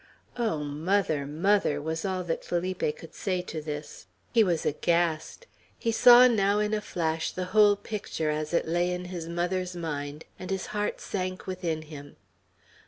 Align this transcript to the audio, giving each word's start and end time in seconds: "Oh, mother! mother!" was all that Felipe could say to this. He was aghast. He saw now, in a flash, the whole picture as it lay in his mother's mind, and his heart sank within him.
"Oh, 0.35 0.63
mother! 0.63 1.27
mother!" 1.27 1.79
was 1.79 2.05
all 2.05 2.23
that 2.23 2.43
Felipe 2.43 2.97
could 2.97 3.13
say 3.13 3.43
to 3.43 3.61
this. 3.61 4.07
He 4.33 4.43
was 4.43 4.65
aghast. 4.65 5.45
He 5.77 5.91
saw 5.91 6.27
now, 6.27 6.57
in 6.57 6.73
a 6.73 6.81
flash, 6.81 7.29
the 7.31 7.45
whole 7.53 7.75
picture 7.75 8.31
as 8.31 8.51
it 8.51 8.67
lay 8.67 8.89
in 8.91 9.05
his 9.13 9.29
mother's 9.29 9.75
mind, 9.75 10.25
and 10.39 10.49
his 10.49 10.65
heart 10.73 10.99
sank 11.01 11.45
within 11.45 11.83
him. 11.83 12.15